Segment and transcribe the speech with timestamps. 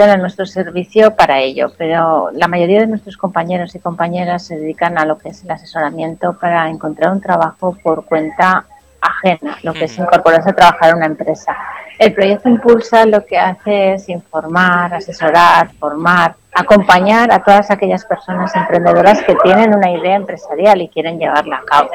[0.00, 4.98] a nuestro servicio para ello, pero la mayoría de nuestros compañeros y compañeras se dedican
[4.98, 8.64] a lo que es el asesoramiento para encontrar un trabajo por cuenta
[9.00, 11.56] ajena, lo que es incorporarse a trabajar en una empresa.
[11.98, 18.54] El proyecto Impulsa lo que hace es informar, asesorar, formar, acompañar a todas aquellas personas
[18.56, 21.90] emprendedoras que tienen una idea empresarial y quieren llevarla a cabo.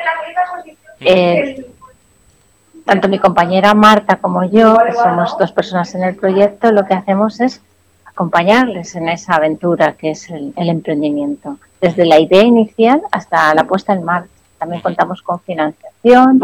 [0.99, 1.65] Eh,
[2.85, 6.93] tanto mi compañera Marta como yo, que somos dos personas en el proyecto, lo que
[6.93, 7.61] hacemos es
[8.17, 13.93] acompañarles en esa aventura que es el, emprendimiento, desde la idea inicial hasta la puesta
[13.93, 14.31] en marcha.
[14.57, 16.41] También contamos con financiación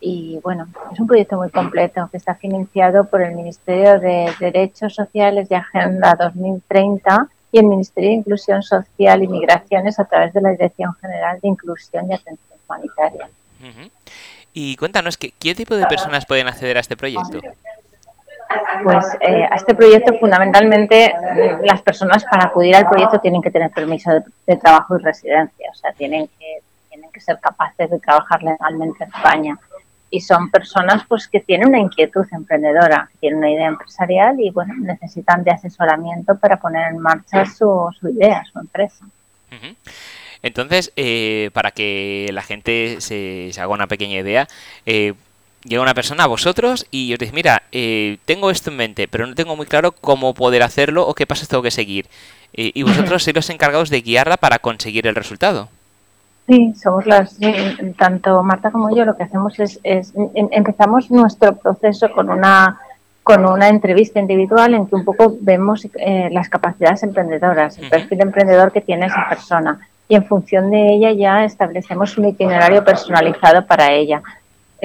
[0.00, 4.94] y bueno, es un proyecto muy completo que está financiado por el Ministerio de Derechos
[4.94, 10.40] Sociales de Agenda 2030 y el Ministerio de Inclusión Social y Migraciones a través de
[10.40, 13.28] la Dirección General de Inclusión y Atención Humanitaria.
[14.54, 17.40] Y cuéntanos, ¿qué, ¿qué tipo de personas pueden acceder a este proyecto?
[18.82, 21.14] Pues eh, a este proyecto fundamentalmente
[21.62, 24.10] las personas para acudir al proyecto tienen que tener permiso
[24.46, 26.58] de, trabajo y residencia, o sea, tienen que,
[26.90, 29.58] tienen que ser capaces de trabajar legalmente en España.
[30.10, 34.74] Y son personas pues que tienen una inquietud emprendedora, tienen una idea empresarial y bueno,
[34.78, 39.04] necesitan de asesoramiento para poner en marcha su, su idea, su empresa.
[40.42, 44.46] Entonces, eh, para que la gente se, se, haga una pequeña idea,
[44.84, 45.14] eh,
[45.64, 49.26] llega una persona a vosotros y os dice, mira, eh, tengo esto en mente, pero
[49.26, 52.06] no tengo muy claro cómo poder hacerlo o qué pasos tengo que seguir.
[52.52, 55.68] Eh, y vosotros sois los encargados de guiarla para conseguir el resultado.
[56.46, 57.38] Sí, somos las,
[57.96, 62.78] tanto Marta como yo, lo que hacemos es, em, empezamos nuestro proceso con una
[63.22, 68.20] con una entrevista individual en que un poco vemos eh, las capacidades emprendedoras, el perfil
[68.20, 73.64] emprendedor que tiene esa persona y en función de ella ya establecemos un itinerario personalizado
[73.64, 74.22] para ella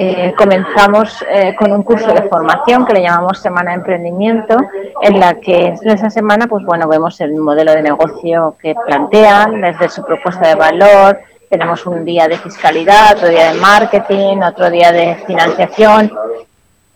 [0.02, 4.56] eh, comenzamos eh, con un curso de formación que le llamamos Semana de Emprendimiento,
[5.02, 9.60] en la que en esa semana, pues bueno, vemos el modelo de negocio que plantean,
[9.60, 14.70] desde su propuesta de valor, tenemos un día de fiscalidad, otro día de marketing, otro
[14.70, 16.14] día de financiación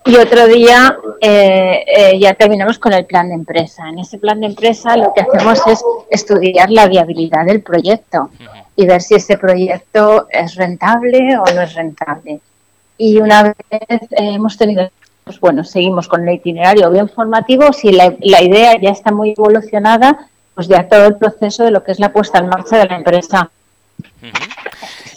[0.05, 3.89] y otro día eh, ya terminamos con el plan de empresa.
[3.89, 8.29] En ese plan de empresa lo que hacemos es estudiar la viabilidad del proyecto
[8.77, 12.39] y ver si ese proyecto es rentable o no es rentable
[12.97, 14.89] y una vez eh, hemos tenido,
[15.23, 20.27] pues bueno, seguimos con el itinerario bien formativo, si la, idea ya está muy evolucionada,
[20.55, 22.95] pues ya todo el proceso de lo que es la puesta en marcha de la
[22.95, 23.49] empresa.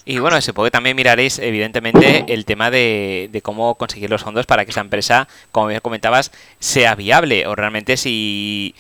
[0.05, 4.47] Y bueno, se puede también miraréis, evidentemente, el tema de, de, cómo conseguir los fondos
[4.47, 8.77] para que esa empresa, como bien comentabas, sea viable o realmente si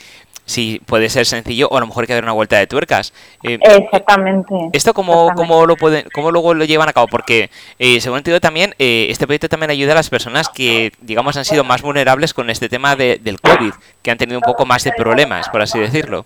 [0.47, 3.13] si puede ser sencillo o a lo mejor hay que dar una vuelta de tuercas.
[3.43, 4.55] Eh, exactamente.
[4.73, 7.09] ¿Esto cómo, cómo, lo pueden, cómo luego lo llevan a cabo?
[7.09, 11.37] Porque, eh, según entiendo también, eh, este proyecto también ayuda a las personas que, digamos,
[11.37, 14.65] han sido más vulnerables con este tema de, del COVID, que han tenido un poco
[14.65, 16.25] más de problemas, por así decirlo.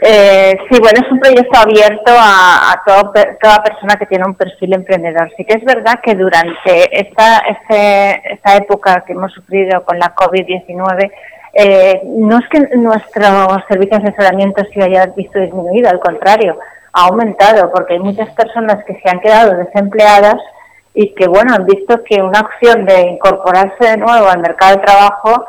[0.00, 4.74] Eh, sí, bueno, es un proyecto abierto a, a toda persona que tiene un perfil
[4.74, 5.30] emprendedor.
[5.36, 10.14] Sí que es verdad que durante esta, este, esta época que hemos sufrido con la
[10.14, 11.10] COVID-19,
[11.54, 13.24] eh, no es que nuestro
[13.68, 16.58] servicio de asesoramiento se haya visto disminuido, al contrario,
[16.92, 20.36] ha aumentado porque hay muchas personas que se han quedado desempleadas
[20.94, 24.82] y que, bueno, han visto que una opción de incorporarse de nuevo al mercado de
[24.82, 25.44] trabajo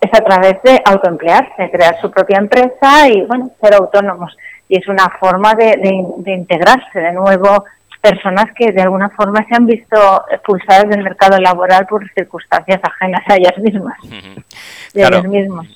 [0.00, 4.36] es a través de autoemplearse, crear su propia empresa y, bueno, ser autónomos.
[4.68, 5.76] Y es una forma de,
[6.18, 7.64] de integrarse de nuevo
[8.00, 13.22] personas que de alguna forma se han visto expulsadas del mercado laboral por circunstancias ajenas
[13.28, 13.98] a ellas mismas,
[14.94, 15.66] de ellos mismos.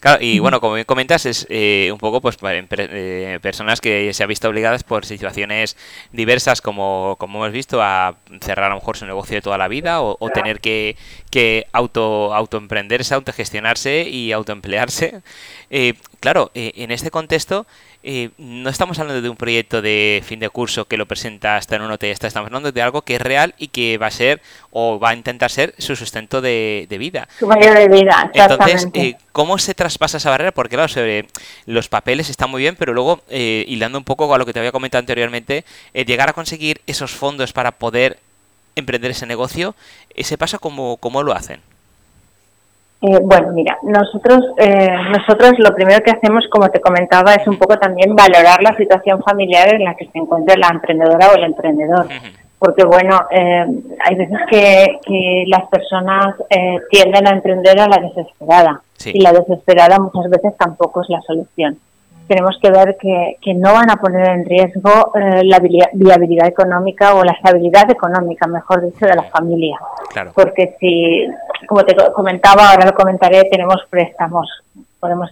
[0.00, 4.22] Claro, y bueno, como bien comentas, es eh, un poco pues eh, personas que se
[4.22, 5.76] han visto obligadas por situaciones
[6.12, 9.66] diversas, como, como hemos visto, a cerrar a lo mejor su negocio de toda la
[9.66, 10.96] vida o, tener que,
[11.38, 15.22] que auto autoemprenderse, autogestionarse y autoemplearse.
[15.70, 17.64] Eh, claro, en este contexto
[18.02, 21.76] eh, no estamos hablando de un proyecto de fin de curso que lo presenta hasta
[21.76, 24.40] en un hotel, estamos hablando de algo que es real y que va a ser
[24.70, 27.28] o va a intentar ser su sustento de, vida.
[27.38, 30.52] Su mayor de vida, Entonces, eh, ¿cómo se traspasa esa barrera?
[30.52, 31.26] Porque claro, sobre
[31.66, 34.60] los papeles están muy bien, pero luego, eh, hilando un poco a lo que te
[34.60, 38.18] había comentado anteriormente, llegar a conseguir esos fondos para poder
[38.78, 39.74] emprender ese negocio,
[40.14, 41.60] ese paso, ¿cómo, cómo lo hacen?
[43.00, 47.56] Eh, bueno, mira, nosotros, eh, nosotros lo primero que hacemos, como te comentaba, es un
[47.56, 51.44] poco también valorar la situación familiar en la que se encuentra la emprendedora o el
[51.44, 52.08] emprendedor.
[52.58, 53.66] Porque, bueno, eh,
[54.04, 56.34] hay veces que, que las personas
[56.90, 58.82] tienden a emprender a la desesperada.
[59.04, 61.78] Y la desesperada muchas veces tampoco es la solución
[62.28, 67.14] tenemos que ver que, que no van a poner en riesgo eh, la viabilidad económica
[67.14, 69.78] o la estabilidad económica, mejor dicho, de la familia.
[70.34, 71.26] Porque si,
[71.66, 74.46] como te comentaba, ahora lo comentaré, tenemos préstamos,
[75.00, 75.30] podemos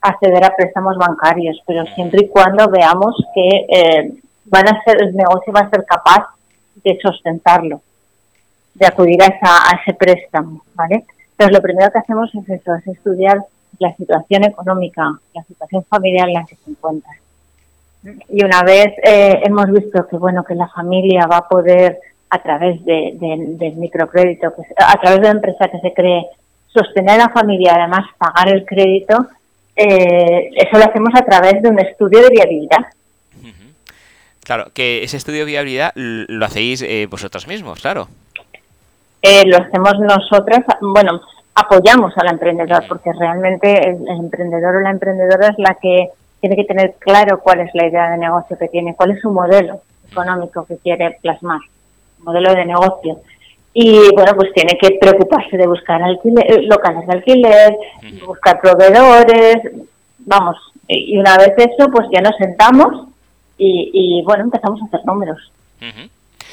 [0.00, 4.12] acceder a préstamos bancarios, pero siempre y cuando veamos que eh,
[4.46, 6.28] van a ser, el negocio va a ser capaz
[6.82, 7.82] de sustentarlo,
[8.74, 11.04] de acudir a, esa, a ese préstamo, ¿vale?
[11.32, 13.44] Entonces lo primero que hacemos es eso, es estudiar
[13.78, 17.12] la situación económica, la situación familiar en la que se encuentra.
[18.28, 21.98] Y una vez eh, hemos visto que bueno que la familia va a poder
[22.30, 26.26] a través de, del microcrédito, que, a través de la empresa que se cree,
[26.68, 29.26] sostener a la familia, además pagar el crédito,
[29.74, 32.86] eh, eso lo hacemos a través de un estudio de viabilidad.
[34.44, 38.08] Claro, que ese estudio de viabilidad lo hacéis eh, vosotros mismos, claro.
[39.20, 41.20] Eh, lo hacemos nosotras, bueno,
[41.58, 46.10] apoyamos al emprendedor porque realmente el, emprendedor o la emprendedora es la que
[46.40, 49.30] tiene que tener claro cuál es la idea de negocio que tiene, cuál es su
[49.30, 51.60] modelo económico que quiere plasmar,
[52.20, 53.18] modelo de negocio.
[53.74, 57.76] Y bueno, pues tiene que preocuparse de buscar alquiler, locales de alquiler,
[58.26, 59.58] buscar proveedores,
[60.18, 60.56] vamos,
[60.88, 63.08] y una vez eso, pues ya nos sentamos
[63.58, 65.52] y, bueno, empezamos a hacer números.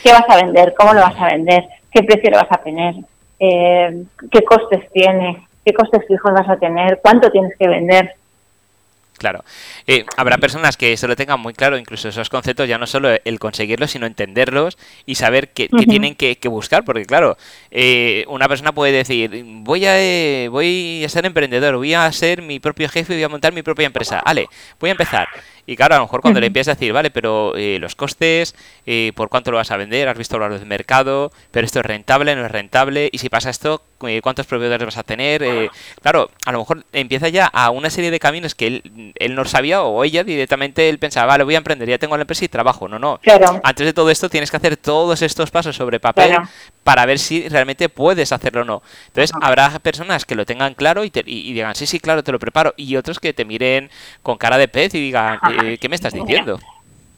[0.04, 0.74] ¿Qué vas a vender?
[0.78, 1.64] ¿Cómo lo vas a vender?
[1.92, 2.96] ¿Qué precio lo vas a tener?
[3.48, 5.46] Eh, ¿Qué costes tiene?
[5.64, 7.00] ¿Qué costes fijos vas a tener?
[7.02, 8.16] ¿Cuánto tienes que vender?
[9.18, 9.46] Claro.
[9.88, 13.10] Eh, habrá personas que se lo tengan muy claro, incluso esos conceptos, ya no solo
[13.24, 16.84] el conseguirlos, sino entenderlos y saber qué, tienen que, buscar.
[16.84, 17.38] Porque, claro,
[17.72, 22.42] eh, una persona puede decir: voy a, eh, voy a ser emprendedor, voy a ser
[22.42, 24.22] mi propio jefe, voy a montar mi propia empresa.
[24.26, 24.48] Vale,
[24.80, 25.28] voy a empezar.
[25.68, 28.56] Y claro, a lo mejor cuando le empiezas a decir, vale, pero eh, los costes,
[28.86, 31.86] eh, por cuánto lo vas a vender, has visto valor del mercado, pero esto es
[31.86, 33.82] rentable, no es rentable, y si pasa esto,
[34.22, 35.44] cuántos proveedores vas a tener.
[36.02, 39.46] claro, a lo mejor empieza ya a una serie de caminos que él, él no
[39.46, 42.48] sabía, o ella directamente él pensaba, vale, voy a emprender, ya tengo la empresa y
[42.48, 42.88] trabajo.
[42.88, 43.20] No, no.
[43.64, 46.36] Antes de todo esto tienes que hacer todos estos pasos sobre papel
[46.84, 48.84] para ver si realmente puedes hacerlo o no.
[49.08, 52.40] Entonces, habrá personas que lo tengan claro y, y, digan, sí, sí, claro, te lo
[52.40, 53.90] preparo, y otros que te miren
[54.22, 56.60] con cara de pez y digan, eh, ¿qué me estás diciendo?
[56.62, 56.75] Eh,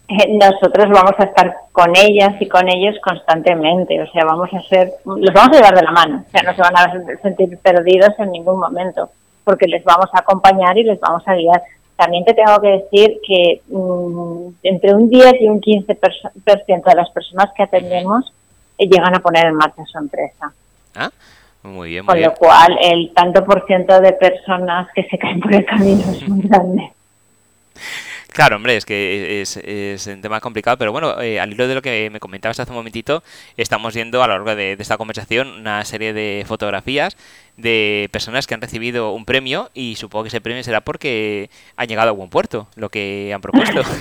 [0.30, 4.92] nosotros vamos a estar con ellas y con ellos constantemente, o sea, vamos a ser,
[5.06, 8.12] los vamos a llevar de la mano, o sea, no se van a sentir perdidos
[8.20, 9.10] en ningún momento,
[9.44, 11.62] porque les vamos a acompañar y les vamos a guiar.
[11.98, 17.10] También te tengo que decir que mm, entre un 10 y un 15% de las
[17.10, 18.32] personas que atendemos
[18.78, 20.54] eh, llegan a poner en marcha su empresa.
[20.96, 21.10] Ah,
[21.64, 25.40] muy bien, muy Con lo cual, el tanto por ciento de personas que se caen
[25.40, 26.92] por el camino es muy grande.
[28.38, 31.82] Claro, hombre, es que es, un tema complicado, pero bueno, eh, al hilo de lo
[31.82, 33.24] que me comentabas hace un momentito,
[33.58, 37.18] estamos viendo a lo largo de, esta conversación una serie de fotografías
[37.58, 41.88] de personas que han recibido un premio y supongo que ese premio será porque han
[41.88, 43.82] llegado a buen puerto, lo que han propuesto.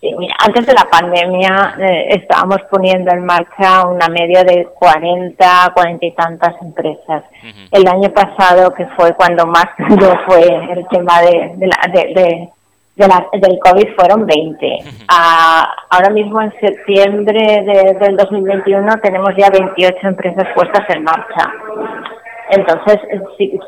[0.00, 5.72] Sí, mira, antes de la pandemia eh, estábamos poniendo en marcha una media de 40,
[5.72, 7.22] 40 y tantas empresas.
[7.70, 9.66] El año pasado, que fue cuando más
[10.26, 12.50] fue el tema de, de
[13.08, 14.78] del COVID fueron 20.
[15.08, 17.64] Ah, ahora mismo en septiembre
[18.00, 21.52] del 2021 tenemos ya 28 empresas puestas en marcha.
[22.50, 22.98] Entonces,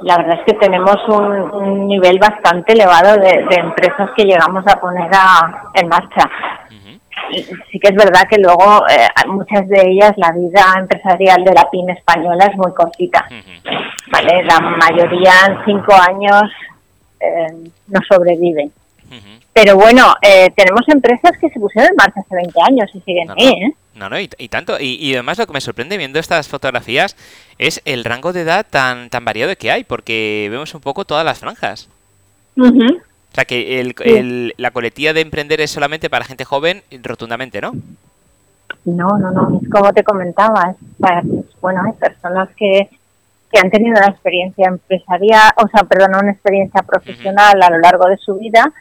[0.03, 5.11] la verdad es que tenemos un, nivel bastante elevado de, empresas que llegamos a poner
[5.75, 6.29] en marcha.
[7.71, 11.71] Sí que es verdad que luego eh, muchas de ellas la vida empresarial de la
[11.71, 13.27] pyme española es muy cortita.
[14.11, 14.43] ¿vale?
[14.45, 16.43] La mayoría en cinco años
[17.21, 18.73] eh, no sobreviven.
[19.53, 23.29] Pero bueno, eh, tenemos empresas que se pusieron en marcha hace 20 años y siguen
[23.29, 23.75] no, ahí, ¿eh?
[23.95, 24.77] No, no, y, tanto.
[24.81, 27.17] Y, además lo que me sorprende viendo estas fotografías
[27.59, 31.25] es el rango de edad tan, tan variado que hay, porque vemos un poco todas
[31.25, 31.89] las franjas.
[32.57, 37.73] O sea, que el, la coletilla de emprender es solamente para gente joven, rotundamente, ¿no?
[38.85, 39.61] No, no, no.
[39.63, 40.75] Es como te comentaba.
[41.61, 42.89] bueno, hay personas que,
[43.51, 48.07] que han tenido una experiencia empresarial, o sea, perdón, una experiencia profesional a lo largo
[48.09, 48.73] de su vida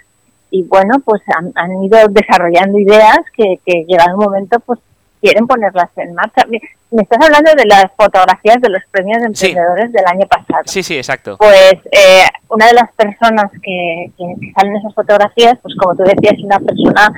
[0.52, 1.22] y bueno, pues
[1.56, 4.80] han, ido desarrollando ideas que, que llegado un momento pues
[5.22, 6.46] quieren ponerlas en marcha.
[6.50, 6.60] Me,
[7.02, 10.64] estás hablando de las fotografías de los premios de emprendedores del año pasado.
[10.66, 11.38] Sí, sí, exacto.
[11.38, 16.04] Pues eh, una de las personas que, que, salen en esas fotografías, pues como tú
[16.04, 17.14] decías, es una persona,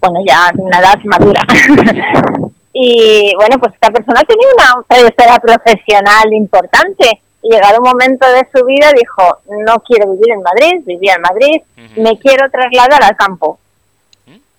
[0.00, 1.40] bueno, ya de una edad madura.
[2.72, 8.46] y bueno, pues esta persona tenía una trayectoria profesional importante y llegado un momento de
[8.52, 11.62] su vida dijo, no quiero vivir en Madrid, vivía en Madrid,
[11.96, 13.58] me quiero trasladar al campo.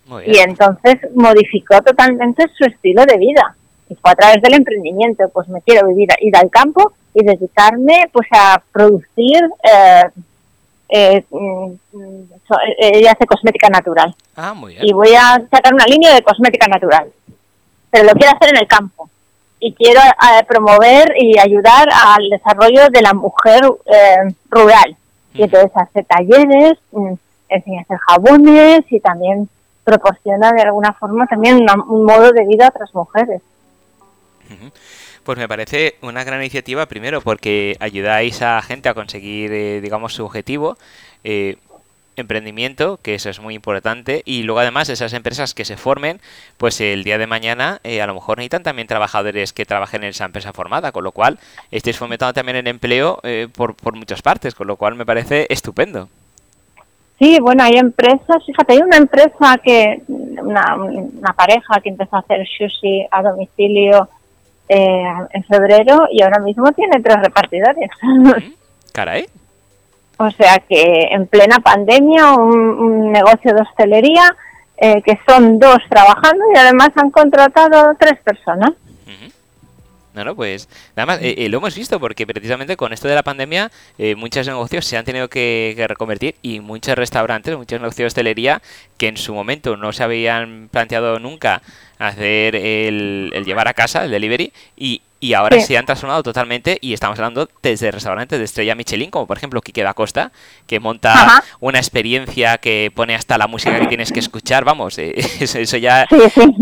[0.06, 3.54] Mm, y entonces modificó totalmente su estilo de vida.
[3.88, 8.08] Y fue a través del emprendimiento, pues me quiero vivir, ir al campo y dedicarme
[8.12, 10.04] pues a producir, eh,
[10.88, 11.72] eh, mm,
[12.78, 14.14] ella hace cosmética natural.
[14.36, 17.12] Ah, muy Y voy a sacar una línea de cosmética natural.
[17.90, 19.10] Pero lo quiero hacer en el campo
[19.60, 24.96] y quiero eh, promover y ayudar al desarrollo de la mujer eh, rural.
[25.34, 27.12] Y entonces hace talleres, mm,
[27.48, 29.48] enseña a hacer jabones y también
[29.84, 33.42] proporciona de alguna forma también un modo de vida a otras mujeres.
[35.24, 40.14] Pues me parece una gran iniciativa, primero porque ayudáis a gente a conseguir, eh, digamos,
[40.14, 40.76] su objetivo.
[41.22, 41.56] Eh,
[42.20, 46.20] emprendimiento, que eso es muy importante, y luego además esas empresas que se formen,
[46.58, 50.10] pues el día de mañana eh, a lo mejor necesitan también trabajadores que trabajen en
[50.10, 51.38] esa empresa formada, con lo cual
[51.70, 55.46] estáis fomentando también el empleo eh, por, por muchas partes, con lo cual me parece
[55.50, 56.08] estupendo.
[57.18, 62.20] Sí, bueno, hay empresas, fíjate, hay una empresa que, una, una pareja que empezó a
[62.20, 64.08] hacer sushi a domicilio
[64.72, 67.90] eh, en febrero y ahora mismo tiene tres repartidores.
[68.92, 69.26] Caray.
[70.20, 74.36] O sea que en plena pandemia un, negocio de hostelería
[74.76, 78.72] eh, que son dos trabajando y además han contratado tres personas.
[80.12, 83.14] No, no, pues nada más, eh, eh, lo hemos visto porque precisamente con esto de
[83.14, 83.70] la pandemia
[84.16, 88.60] muchos negocios se han tenido que, reconvertir y muchos restaurantes, muchos negocios de hostelería
[88.98, 91.62] que en su momento no se habían planteado nunca
[91.98, 96.78] hacer el, el llevar a casa, el delivery, y, y ahora se han transformado totalmente
[96.80, 100.32] y estamos hablando desde restaurantes de estrella Michelin, como por ejemplo Quique da Costa,
[100.66, 105.12] que monta una experiencia que pone hasta la música que tienes que escuchar, vamos, eh,
[105.40, 106.06] eso, ya...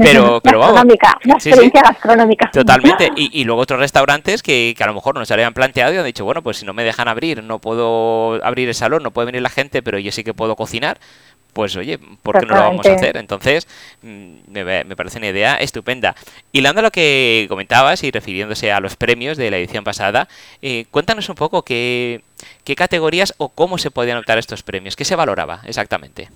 [0.00, 0.82] Pero, pero vamos...
[0.82, 2.50] Una experiencia gastronómica.
[2.50, 3.10] Totalmente.
[3.16, 6.04] Y, luego otros restaurantes que, que, a lo mejor no se habían planteado y han
[6.04, 9.26] dicho, bueno, pues si no me dejan abrir, no puedo abrir el salón, no puede
[9.26, 10.98] venir la gente, pero yo sí que puedo cocinar,
[11.52, 13.16] pues oye, ¿por qué no lo vamos a hacer?
[13.16, 13.66] Entonces,
[14.02, 16.14] mm, me, parece una idea estupenda.
[16.52, 20.28] Y a lo que comentabas y refiriéndose a los premios de la edición pasada,
[20.62, 22.22] eh, cuéntanos un poco qué,
[22.64, 26.28] qué categorías o cómo se podían optar estos premios, qué se valoraba exactamente.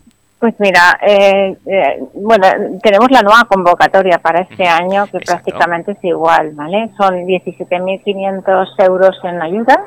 [0.42, 2.48] Pues mira, eh, eh, bueno,
[2.82, 6.90] tenemos la nueva convocatoria para este año que prácticamente es igual, ¿vale?
[6.96, 9.84] Son 17.500 euros en ayuda,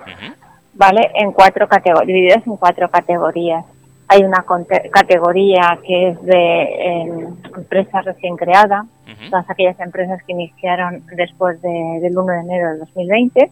[0.74, 1.12] ¿vale?
[1.16, 3.66] En cuatro categorías, divididos en cuatro categorías.
[4.08, 4.46] Hay una
[4.92, 8.86] categoría que es de em, empresas recién creadas,
[9.30, 13.52] todas aquellas empresas que iniciaron después del 1 de enero del 2020.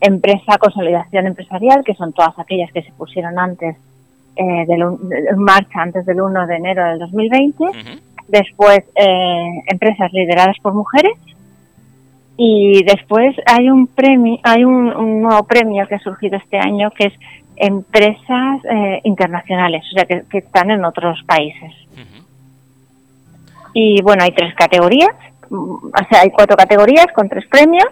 [0.00, 3.76] Empresa consolidación empresarial, que son todas aquellas que se pusieron antes
[4.36, 7.64] eh, en marcha antes del 1 de enero del 2020.
[8.28, 11.14] Después, eh, empresas lideradas por mujeres.
[12.36, 17.06] Y después hay un premio, hay un, nuevo premio que ha surgido este año que
[17.06, 17.14] es
[17.56, 21.72] empresas eh, internacionales, o sea, que, están en otros países.
[23.74, 25.14] Y bueno, hay tres categorías,
[25.50, 27.88] o sea, hay cuatro categorías con tres premios,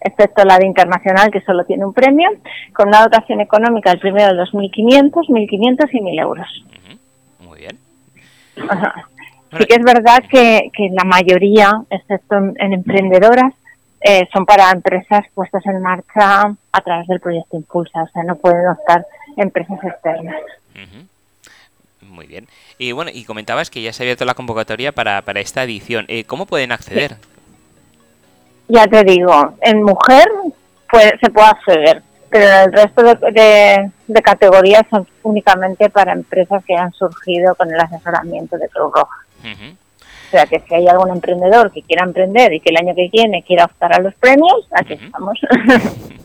[0.00, 2.28] excepto la de internacional que solo tiene un premio,
[2.74, 6.64] con una dotación económica el primero de 2.500, 1.500 y 1.000 euros.
[7.40, 7.78] Muy bien.
[9.58, 13.52] Sí que es verdad que, que la mayoría, excepto en emprendedoras,
[14.04, 18.36] eh, son para empresas puestas en marcha a través del proyecto Impulsa, o sea, no
[18.36, 19.06] pueden optar
[19.36, 20.36] empresas externas.
[22.00, 22.46] Muy bien.
[22.78, 26.04] Y bueno, y comentabas que ya se ha abierto la convocatoria para, para esta edición.
[26.08, 27.16] Eh, ¿Cómo pueden acceder?
[28.68, 30.28] Ya te digo, en mujer
[30.90, 36.74] pues, se puede acceder, pero el resto de, de, categorías son únicamente para empresas que
[36.74, 39.16] han surgido con el asesoramiento de Cruz Roja.
[39.91, 39.91] O
[40.32, 43.44] sea, que si hay algún emprendedor que quiera emprender y que el año que viene
[43.46, 45.38] quiera optar a los premios, aquí estamos.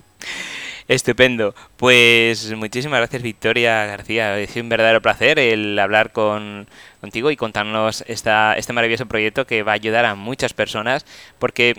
[0.87, 1.53] Estupendo.
[1.75, 4.39] Pues muchísimas gracias Victoria García.
[4.39, 6.67] Es un verdadero placer el hablar con,
[7.01, 11.05] contigo y contarnos esta, este maravilloso proyecto que va a ayudar a muchas personas
[11.39, 11.75] porque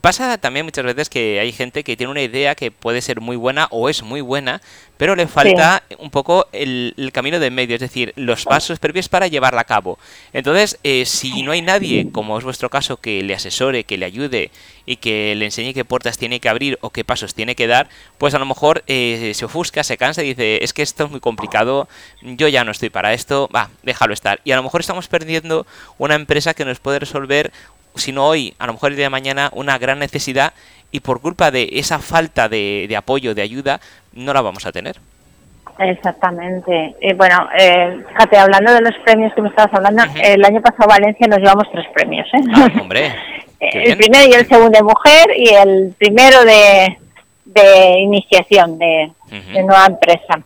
[0.00, 3.36] pasa también muchas veces que hay gente que tiene una idea que puede ser muy
[3.36, 4.60] buena o es muy buena,
[4.96, 9.28] pero le falta un poco el, camino de medio, es decir, los pasos previos para
[9.28, 9.98] llevarla a cabo.
[10.32, 14.04] Entonces, eh, si no hay nadie, como es vuestro caso, que le asesore, que le
[14.06, 14.50] ayude
[14.84, 17.88] y que le enseñe qué puertas tiene que abrir o qué pasos tiene que dar,
[18.18, 21.10] pues a lo mejor eh, se ofusca, se cansa y dice, es que esto es
[21.10, 21.88] muy complicado,
[22.20, 24.40] yo ya no estoy para esto, va, déjalo estar.
[24.44, 25.66] Y a lo mejor estamos perdiendo
[25.96, 27.52] una empresa que nos puede resolver
[27.94, 30.52] sino hoy, a lo mejor el día de mañana, una gran necesidad
[30.90, 33.80] y por culpa de esa falta de, de apoyo, de ayuda,
[34.12, 34.96] no la vamos a tener.
[35.78, 36.94] Exactamente.
[37.00, 40.88] Y bueno, eh, fíjate, hablando de los premios que me estabas hablando, el año pasado
[40.88, 42.26] Valencia nos llevamos tres premios.
[42.34, 42.40] ¿eh?
[42.54, 43.14] Ah, hombre.
[43.60, 46.98] el primero y el segundo de mujer y el primero de,
[47.46, 50.42] de iniciación de, de nueva empresa.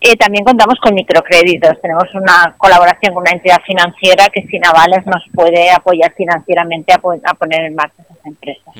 [0.00, 1.80] Eh, también contamos con microcréditos.
[1.80, 6.98] Tenemos una colaboración con una entidad financiera que sin avales nos puede apoyar financieramente a,
[7.34, 8.74] poner en marcha esas empresas.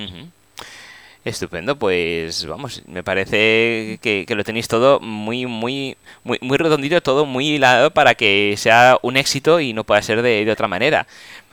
[1.24, 7.26] Estupendo, pues vamos, me parece que, lo tenéis todo muy, muy, muy, muy redondito, todo
[7.26, 11.06] muy hilado para que sea un éxito y no pueda ser de otra manera.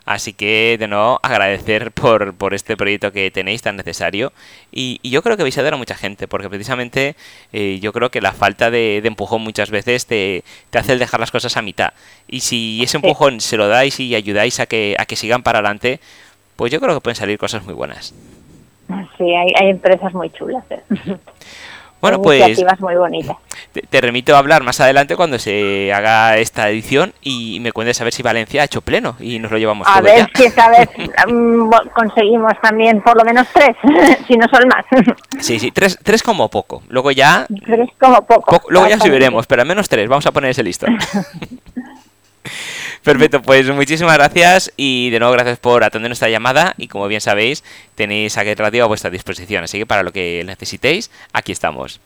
[0.06, 4.34] Así que, de nuevo, agradecer por, por este proyecto que tenéis tan necesario.
[4.72, 7.16] Y, yo creo que vais a ayudar a mucha gente, porque precisamente
[7.54, 11.20] eh, yo creo que la falta de, empujón muchas veces te, te, hace el dejar
[11.20, 11.94] las cosas a mitad.
[12.28, 15.60] Y si ese empujón se lo dais y ayudáis a que, a que sigan para
[15.60, 16.00] adelante,
[16.58, 18.14] pues yo creo que pueden salir cosas muy buenas.
[19.18, 20.66] Sí, hay, hay empresas muy chulas.
[20.70, 20.82] ¿eh?
[22.04, 23.38] Bueno, pues muy bonitas.
[23.90, 28.04] Te, remito a hablar más adelante cuando se haga esta edición y me cuentes a
[28.04, 30.90] ver si Valencia ha hecho pleno y nos lo llevamos a ver si esta vez
[31.30, 33.78] mm, conseguimos también por lo menos tres,
[34.28, 34.86] si no son más.
[35.40, 36.84] Sí, sí, tres, tres como poco.
[36.90, 37.48] Luego ya...
[37.66, 38.62] Tres como poco.
[38.68, 40.10] luego ya subiremos, pero al menos tres.
[40.10, 40.86] Vamos a poner ese listo.
[43.04, 47.20] Perfecto, pues muchísimas gracias y de nuevo gracias por atender nuestra llamada y como bien
[47.20, 47.64] sabéis
[47.96, 52.00] tenéis a Radio a vuestra disposición, así que para lo que necesitéis, aquí estamos.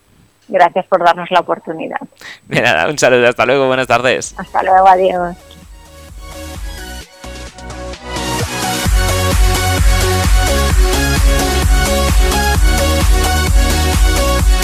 [0.48, 2.00] Gracias por darnos la oportunidad.
[2.48, 4.34] De nada, un saludo, hasta luego, buenas tardes.
[4.40, 5.36] Hasta luego, adiós.